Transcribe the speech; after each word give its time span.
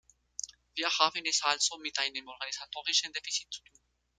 Wir 0.73 0.89
haben 0.97 1.21
es 1.25 1.43
also 1.43 1.77
mit 1.77 1.99
einem 1.99 2.27
organisatorischen 2.27 3.13
Defizit 3.13 3.53
zu 3.53 3.61
tun. 3.61 3.77